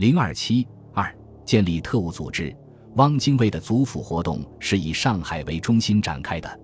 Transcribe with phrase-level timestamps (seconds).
[0.00, 1.14] 零二七二
[1.44, 2.56] 建立特务组织。
[2.96, 6.60] 汪精卫的祖府活动是以上海为中心展开的。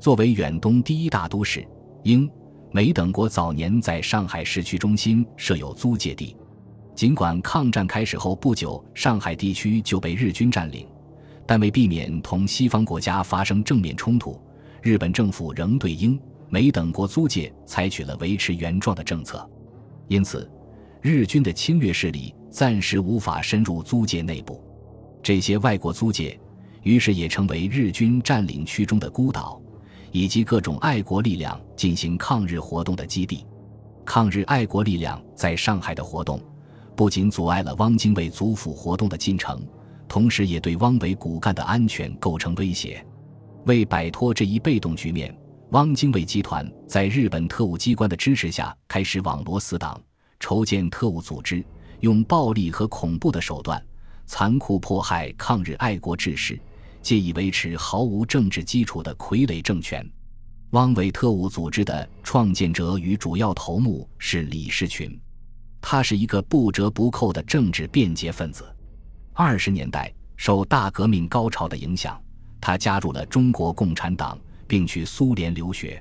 [0.00, 1.64] 作为远东第一大都市，
[2.02, 2.28] 英、
[2.72, 6.36] 美等国早年在上海市区中心设有租界地。
[6.92, 10.84] 尽管抗战开始后不久，上海地区就被日军占领，
[11.46, 14.42] 但为避免同西方国家发生正面冲突，
[14.82, 19.48] 日本政府仍对英、美等国租界采取了维持原状的政策。
[20.08, 20.50] 因此，
[21.00, 24.62] 日军的侵略势力暂时无法深入租界内部。
[25.20, 26.38] 这些外国租界，
[26.82, 29.60] 于是也成为日军占领区中的孤岛。
[30.14, 33.46] 以及各种爱国力量进行抗日活动的基地，
[34.04, 36.38] 抗日爱国力量在上海的活动，
[36.94, 39.66] 不仅阻碍了汪精卫祖府活动的进程，
[40.06, 43.02] 同时也对汪伪骨干的安全构成威胁。
[43.64, 45.34] 为摆脱这一被动局面，
[45.70, 49.98] 汪精卫集团在日本特务机关的支持下，开始网罗死党，
[50.40, 51.64] 筹建特务组织，
[52.02, 53.82] 用暴力和恐怖的手段，
[54.26, 56.60] 残酷迫害抗日爱国志士。
[57.00, 60.08] 借以维持毫无政治基础的傀儡政权。
[60.70, 65.20] 汪伪特务组织的创建者与主要头目是李士群，
[65.80, 68.64] 他是一个不折不扣的政治便捷分子。
[69.32, 72.16] 二十年代受大革命高潮的影响，
[72.60, 76.00] 他加入了中国共产党，并去苏联留学。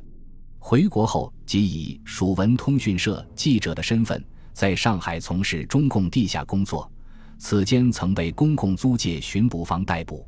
[0.60, 6.90] 回国后，即以蜀文通讯社记者的身份在上海从事中共地下工作，
[7.38, 10.28] 此间曾被公共租界巡捕房逮捕。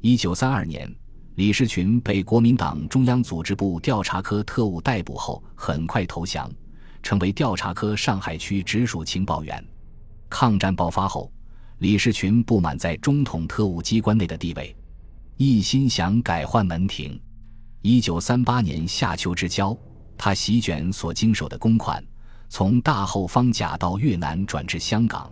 [0.00, 0.94] 一九三二年，
[1.36, 6.50] 李士群被国民党中央组织部调查科特务逮捕后，很快投降，
[7.02, 9.64] 成为调查科上海区直属情报员。
[10.28, 11.32] 抗战爆发后，
[11.78, 14.76] 李士群不满在中统特务机关内的地位，
[15.36, 17.20] 一心想改换门庭。
[17.82, 19.76] 一九三八年夏秋之交，
[20.16, 22.02] 他席卷所经手的公款，
[22.48, 25.30] 从大后方甲到越南转至香港，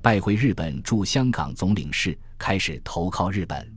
[0.00, 3.70] 拜会日本驻香港总领事，开始投靠日本。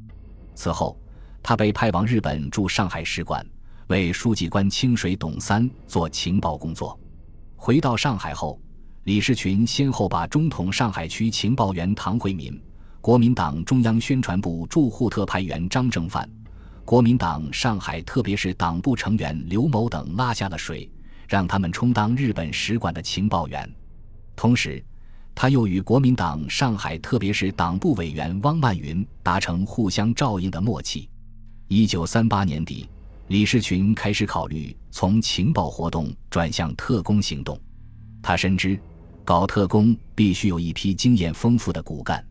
[0.55, 0.97] 此后，
[1.41, 3.45] 他被派往日本驻上海使馆，
[3.87, 6.99] 为书记官清水董三做情报工作。
[7.55, 8.59] 回到上海后，
[9.05, 12.61] 李士群先后把中统上海区情报员唐惠民、
[13.01, 16.29] 国民党中央宣传部驻沪特派员张正范、
[16.85, 20.89] 国民党上海特别是党部成员刘某等拉下了水，
[21.33, 23.67] 让他们充当日本使馆的情报员。
[24.35, 24.85] 同时，
[25.33, 31.09] 他又与国民党上海特别是党部委员汪曼云达成互相照应的默契。
[31.69, 32.87] 一九三八年底，
[33.29, 37.59] 李士群开始考虑从情报活动转向特工行动。
[38.21, 38.79] 他深知，
[39.25, 42.23] 搞特工必须有一批经验丰富的骨干。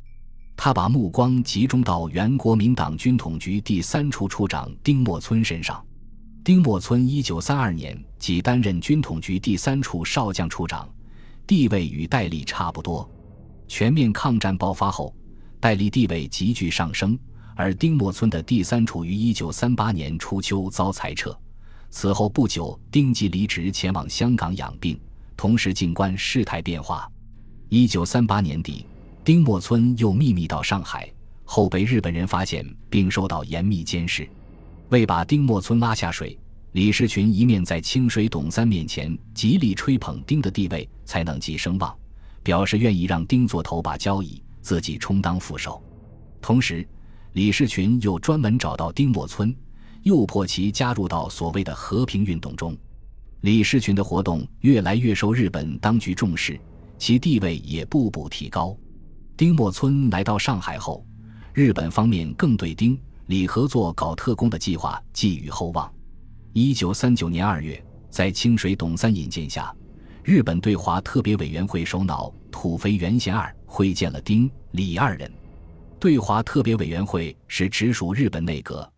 [0.57, 5.85] 他把目光集中到原国民党军统局第三处处长丁默村身上。
[6.45, 10.89] 丁默村一九三二年即担任军统局第三处少将处长。
[11.47, 13.09] 地位与戴笠差不多。
[13.69, 15.15] 全面抗战爆发后，
[15.61, 17.17] 戴笠地位急剧上升，
[17.55, 21.37] 而丁默村的第三处于一九三八年初秋遭裁撤。
[21.91, 24.99] 此后不久，丁即离职前往香港养病，
[25.37, 27.09] 同时静观事态变化。
[27.69, 28.85] 一九三八年底，
[29.25, 31.09] 丁默村又秘密到上海，
[31.45, 34.29] 后被日本人发现并受到严密监视。
[34.93, 36.39] 为把丁默村拉下水。
[36.73, 41.95] 李士群一面在清水董三面前极力吹捧丁的地位才能及声望，
[42.43, 45.83] 表示愿意让丁做头把交椅，自己充当副手。
[46.43, 46.87] 同时，
[47.33, 49.55] 李士群又专门找到丁默村，
[50.03, 52.77] 诱迫其加入到所谓的和平运动中。
[53.41, 56.61] 李士群的活动越来越受日本当局重视，
[56.99, 58.77] 其地位也步步提高。
[59.39, 61.03] 丁默村来到上海后，
[61.55, 65.91] 日本方面更对丁、李合作搞特工的计划寄予厚望。
[66.53, 69.75] 一九三九年二月，在清水董三引荐下，
[70.23, 75.31] 日本对华特别委员会首脑土肥原贤二会见了丁、李二人。
[75.99, 78.91] 对华特别委员会是直属日本内阁，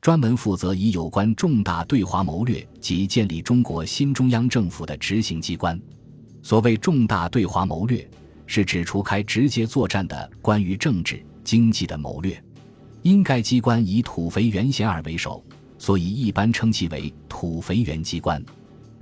[0.00, 5.78] 专门负责以有关重大对华谋略及建立中国新中央政府的执行机关。
[6.40, 8.08] 所谓重大对华谋略，
[8.46, 12.42] 是指除开直接作战的关于政治、经济的谋略。
[13.02, 15.44] 因该机关以土肥原贤二为首。
[15.78, 18.40] 所以一般称其为土肥原机关。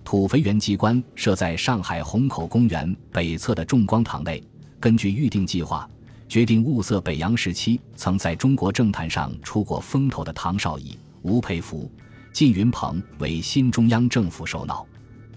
[0.02, 4.42] 土肥原机关设在上海虹口公园北侧的众光堂内。
[4.80, 5.86] 根据预定计划，
[6.26, 11.92] 决定物色北洋时期曾在中国政坛上出过风头的唐绍仪、吴佩孚、
[12.32, 14.86] 靳云鹏为新中央政府首脑。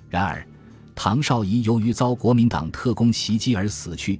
[0.10, 0.48] 然而，
[0.96, 4.18] 唐绍仪由于遭国民党特工袭击而死去，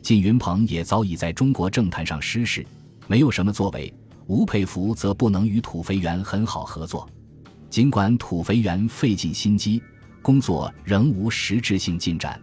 [0.00, 2.64] 靳云鹏也早已在中国政坛上失势，
[3.12, 3.92] 没有什么作为。
[4.26, 7.06] 吴佩孚则不能与土肥原很好合作，
[7.68, 9.82] 尽管土肥原费尽心机，
[10.22, 12.40] 工作仍无实质性进展。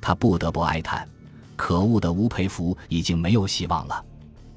[0.00, 1.06] 他不得不哀叹：
[1.56, 4.02] 可恶的吴培福已经没有希望了。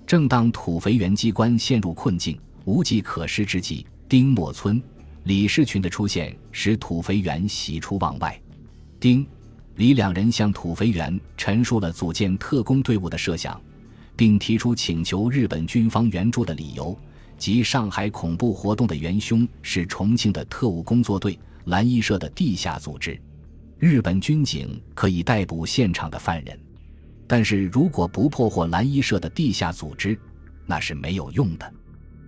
[0.07, 4.81] 正当土肥原机关陷入困境、无计可施之际，丁默村、
[5.25, 8.41] 李士群的出现使土肥原喜出望外。
[9.01, 9.27] 丁、
[9.75, 13.61] 李两人向土肥原陈述了组建特工队伍的设想，
[14.21, 16.95] 并提出请求日本军方援助的理由，
[17.39, 23.19] 即上海恐怖活动的元凶是重庆的特务工作队蓝衣社的地下组织。
[23.79, 26.55] 日本军警可以逮捕现场的犯人。
[27.25, 30.15] 但是如果不破获蓝衣社的地下组织，
[30.67, 31.73] 那是没有用的。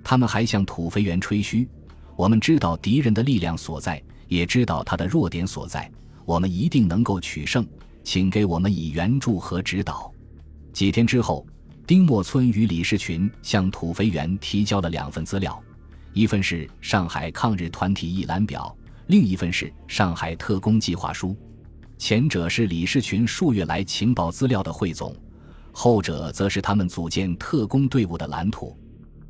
[0.04, 1.70] 他们还向土肥原吹嘘
[2.18, 5.92] ：“我们知道敌人的力量所在，也知道他的弱点所在，
[6.26, 7.64] 我们一定能够取胜，
[8.04, 10.12] 请给我们以援助和指导。”
[10.74, 11.46] 几天之后，
[11.86, 15.62] 丁默村与李士群向土肥原提交了两份资料，
[16.14, 18.74] 一份是上海抗日团体一览表，
[19.08, 21.36] 另一份是上海特工计划书。
[21.98, 25.14] 前者是李士群数月来情报资料的汇总，
[25.74, 28.78] 后者则是他们组建特工队伍的蓝图。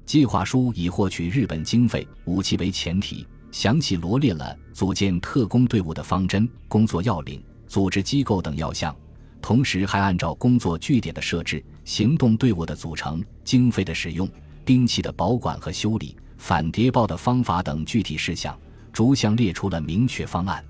[0.05, 8.95] 计划书以获取日本经费、武器为前提，详细罗列了组建特工队伍的方针、工作要领、组织机构等要项，
[9.43, 14.27] 同时还按照工作据点的设置、行动队伍的组成、经费的使用、
[14.63, 18.57] 兵器的保管和修理、反谍报的方法等具体事项，
[18.93, 20.63] 逐项列出了明确方案。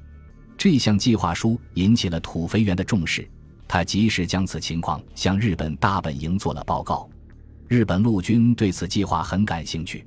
[0.58, 3.30] 这项计划书引起了土肥原的重视，
[3.68, 7.08] 他及时将此情况向日本大本营做了报告。
[7.68, 10.04] 日本陆军对此计划很感兴趣。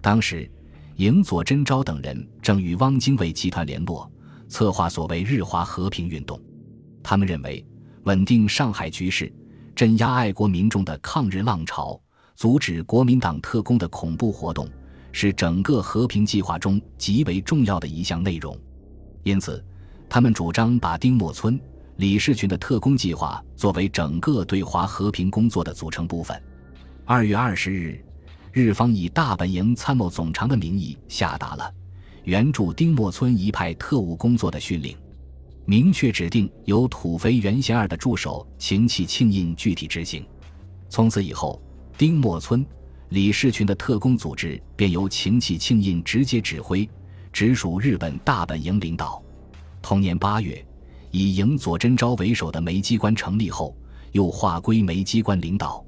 [0.00, 0.50] 当时，
[0.96, 4.10] 营佐真昭等人正与汪精卫集团联络，
[4.48, 6.40] 策划所谓“日华和平运动”。
[7.04, 7.64] 他们认为，
[8.04, 9.32] 稳定上海局势、
[9.74, 12.00] 镇压爱国民众的抗日浪潮、
[12.34, 14.68] 阻止国民党特工的恐怖活动，
[15.12, 18.58] 是整个和平计划中极为重要的一项内容。
[19.22, 19.62] 因此，
[20.08, 21.60] 他们主张把丁默村、
[21.96, 26.42] 李士群的特工计划作为整个对华和平工作的组成部分。
[27.04, 28.02] 二月二十日，
[28.52, 31.70] 日方以大本营参谋总长的名义下达了
[32.24, 34.96] 援助丁默村一派特务工作的训令，
[35.70, 40.26] 明确指定由土肥原贤二的助手秦气庆印具体执行。
[40.88, 41.62] 从此以后，
[41.96, 42.66] 丁默村、
[43.10, 46.90] 李士群的特工组织便由秦气庆印直接指挥，
[47.32, 49.22] 直属日本大本营领导。
[49.80, 50.60] 同年八月，
[51.12, 53.72] 以营佐真昭为首的梅机关成立后，
[54.10, 55.86] 又划归梅机关领导。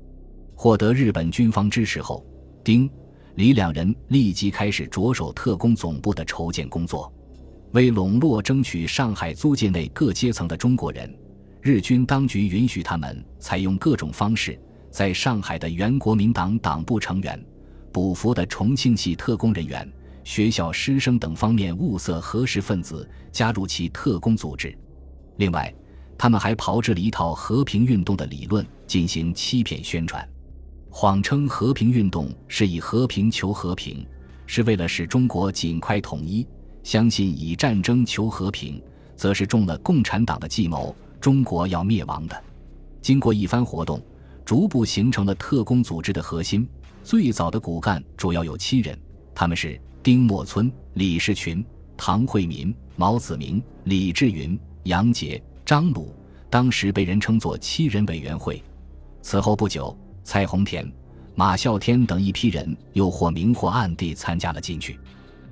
[0.55, 2.25] 获得日本军方支持后，
[2.63, 2.89] 丁、
[3.35, 7.13] 李两人立即开始着手特工总部的筹建工作。
[7.73, 11.13] 为笼络争取上海租界内各阶层的中国人，
[11.61, 14.59] 日军当局允许他们采用各种方式，
[14.91, 17.43] 在上海的原国民党党部成员、
[17.91, 19.91] 补服的重庆系特工人员。
[20.25, 24.73] 学校师生等方面物色合适分子加入其特工组织，
[25.39, 25.75] 另外，
[26.17, 30.25] 他们还炮制了一套和平运动的理论进行欺骗宣传，
[30.89, 34.07] 谎称和平运动是以和平求和平，
[34.47, 36.47] 是为了使中国尽快统一；
[36.83, 38.83] 相信以战争求和平，
[39.17, 42.45] 则是中了共产党的计谋，中国要灭亡的。
[43.01, 44.01] 经过一番活动，
[44.45, 46.69] 逐步形成了特工组织的核心。
[47.03, 48.99] 最早的骨干主要有七人，
[49.35, 49.81] 他们是。
[50.05, 51.65] 丁默村、李士群、
[51.97, 56.13] 唐惠民、毛子明、李志云、杨杰、张鲁，
[56.51, 58.61] 当时被人称作“七人委员会”。
[59.23, 60.93] 此后不久，蔡洪田、
[61.37, 64.99] 马啸天等一批人又或明或暗地参加了进去。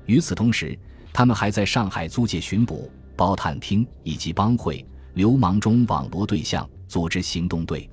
[0.07, 0.77] 与此同时，
[1.13, 7.89] 他们还在上海租界巡捕、包探厅以及帮会、流氓中网罗对象，组织行动队，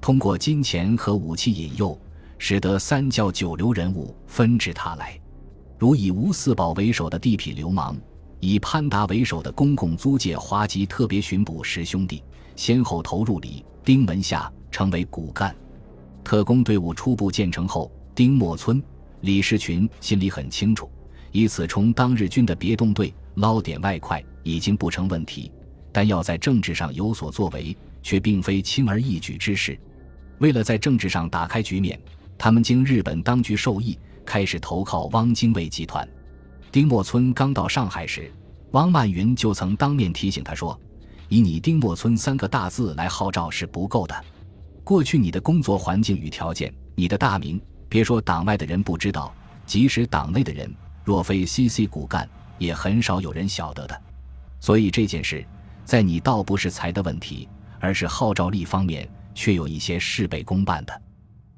[0.00, 1.98] 通过金钱和武器引诱，
[2.38, 5.18] 使得三教九流人物纷至沓来。
[5.78, 7.96] 如以吴四宝为首的地痞流氓，
[8.38, 12.22] 以潘达为首的公共租界华籍特别巡捕十兄弟，
[12.54, 15.54] 先后投入李丁门下，成为骨干。
[16.24, 18.80] 特工队伍初步建成后，丁默村、
[19.22, 20.88] 李士群心里很清楚，
[21.32, 25.50] 以此充当日军的别动队，捞点外快已经不成问题，
[25.90, 29.76] 但要在政治上有所作为，却并非轻而易举之事。
[30.38, 31.98] 为了在政治上打开局面，
[32.38, 33.98] 他们经日本当局授意。
[34.24, 36.08] 开始投靠汪精卫集团。
[36.70, 38.32] 丁默村刚到上海时，
[38.70, 40.80] 汪曼云就曾当面提醒他说
[41.28, 44.24] ：“以你丁默村三个大字来号召是不够的。
[44.84, 49.34] 过去你的工作环境与条件，你的大名，别说党外的人不知道，
[49.66, 50.72] 即使党内的人，
[51.04, 52.28] 若非 CC 骨干，
[52.58, 54.02] 也很少有人晓得的。
[54.60, 55.44] 所以这件事，
[55.84, 57.48] 在你倒不是财的问题，
[57.80, 61.02] 而是号召力方面，却有一些事倍功半的。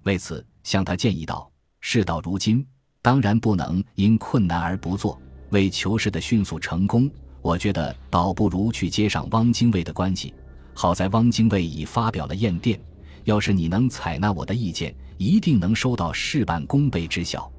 [0.05, 1.51] 为此，向他建议道。”
[1.87, 2.67] 事到如今，
[3.03, 5.21] 当然不能因困难而不做。
[5.51, 7.11] 为求事的迅速成功，
[7.43, 10.33] 我觉得倒不如去接上汪精卫的关系，
[10.73, 12.81] 好在汪精卫已发表了唁电，
[13.25, 17.53] 要是你能采纳我的意见，一定能收到事半功倍之效。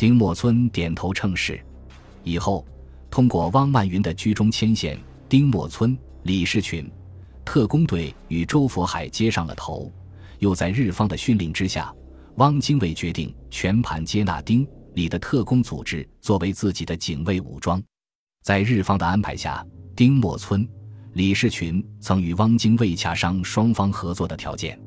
[0.00, 1.60] 丁默村点头称是。
[2.24, 2.66] 以后，
[3.10, 6.90] 通过汪曼云的居中牵线，丁默村、李士群
[7.44, 9.92] 特工队与周佛海接上了头。
[10.38, 11.94] 又在日方的训令之下，
[12.36, 17.78] 汪精卫决定全盘接纳丁、李的特工组织作为自己的警卫武装。
[18.42, 19.62] 在日方的安排下，
[19.94, 20.66] 丁默村、
[21.12, 24.80] 李士群曾与汪精卫洽商双方合作的条件。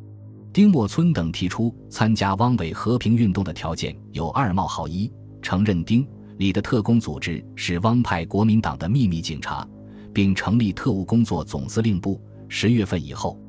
[0.53, 6.07] 丁默村等提出参加汪伪和平运动的条件有二冒号一：承认丁、
[6.37, 9.67] 李的特工组织是汪派国民党的秘密警察，
[10.13, 12.21] 并成立特务工作总司令部。
[12.47, 13.39] 十月份以后。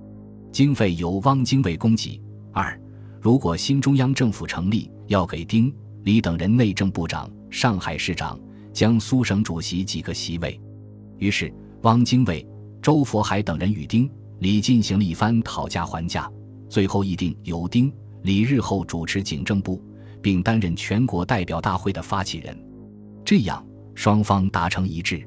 [0.50, 2.22] 经费由汪精卫供给。
[2.52, 2.80] 二，
[3.20, 5.70] 如果新中央政府成立，要给丁、
[6.04, 8.40] 李等人内政部长、上海市长、
[8.72, 10.58] 江苏省主席几个席位。
[11.18, 12.46] 于是，汪精卫、
[12.80, 14.08] 周佛海等人与丁、
[14.38, 16.30] 李进行了一番讨价还价，
[16.68, 17.92] 最后议定由丁、
[18.22, 19.82] 李日后主持警政部，
[20.22, 22.56] 并担任全国代表大会的发起人。
[23.24, 25.26] 这样，双方达成一致。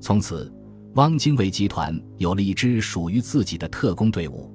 [0.00, 0.52] 从此，
[0.94, 4.50] 汪精卫集团有了一支属于自己的特工队伍。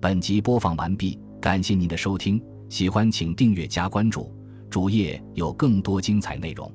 [0.00, 4.32] 本集播放完毕，感谢您的收听，喜欢请订阅加关注，
[4.70, 6.72] 主页有更多精彩内容。